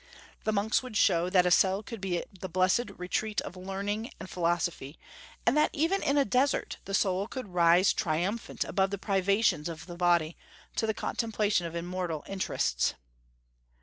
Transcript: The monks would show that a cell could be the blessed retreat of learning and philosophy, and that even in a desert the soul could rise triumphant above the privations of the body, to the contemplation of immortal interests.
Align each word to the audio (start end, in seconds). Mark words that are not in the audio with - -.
The 0.45 0.51
monks 0.51 0.81
would 0.81 0.97
show 0.97 1.29
that 1.29 1.45
a 1.45 1.51
cell 1.51 1.83
could 1.83 2.01
be 2.01 2.23
the 2.39 2.49
blessed 2.49 2.89
retreat 2.97 3.39
of 3.41 3.55
learning 3.55 4.09
and 4.19 4.27
philosophy, 4.27 4.97
and 5.45 5.55
that 5.55 5.69
even 5.73 6.01
in 6.01 6.17
a 6.17 6.25
desert 6.25 6.77
the 6.85 6.95
soul 6.95 7.27
could 7.27 7.49
rise 7.53 7.93
triumphant 7.93 8.63
above 8.65 8.89
the 8.89 8.97
privations 8.97 9.69
of 9.69 9.85
the 9.85 9.95
body, 9.95 10.37
to 10.77 10.87
the 10.87 10.95
contemplation 10.95 11.67
of 11.67 11.75
immortal 11.75 12.23
interests. 12.27 12.95